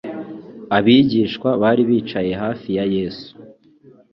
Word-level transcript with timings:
Abigishwa 0.77 1.49
bari 1.61 1.81
bicaye 1.89 2.31
hafi 2.41 2.67
ya 2.77 2.85
Yesu. 2.95 3.29